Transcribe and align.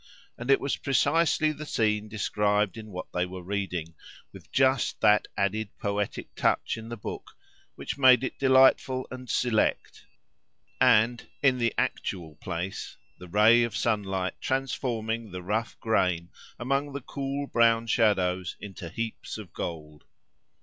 and 0.35 0.49
it 0.49 0.59
was 0.59 0.77
precisely 0.77 1.51
the 1.51 1.63
scene 1.63 2.07
described 2.09 2.75
in 2.75 2.87
what 2.89 3.05
they 3.13 3.23
were 3.23 3.43
reading, 3.43 3.93
with 4.33 4.51
just 4.51 4.99
that 4.99 5.27
added 5.37 5.69
poetic 5.77 6.33
touch 6.33 6.75
in 6.75 6.89
the 6.89 6.97
book 6.97 7.37
which 7.75 7.99
made 7.99 8.23
it 8.23 8.39
delightful 8.39 9.07
and 9.11 9.29
select, 9.29 10.05
and, 10.79 11.27
in 11.43 11.59
the 11.59 11.71
actual 11.77 12.33
place, 12.37 12.97
the 13.19 13.27
ray 13.27 13.61
of 13.61 13.77
sunlight 13.77 14.33
transforming 14.41 15.29
the 15.29 15.43
rough 15.43 15.79
grain 15.79 16.31
among 16.57 16.93
the 16.93 17.01
cool 17.01 17.45
brown 17.45 17.85
shadows 17.85 18.55
into 18.59 18.89
heaps 18.89 19.37
of 19.37 19.53
gold. 19.53 20.03